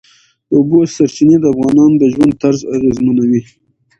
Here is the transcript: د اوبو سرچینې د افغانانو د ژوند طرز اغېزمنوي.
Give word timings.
د 0.49 0.51
اوبو 0.57 0.79
سرچینې 0.95 1.37
د 1.39 1.45
افغانانو 1.53 1.95
د 2.01 2.03
ژوند 2.13 2.33
طرز 2.41 2.59
اغېزمنوي. 2.75 3.41